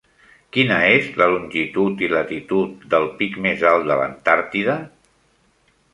[0.55, 4.79] Quina és la longitud i latitud del pic més alt de l'Antàrtida?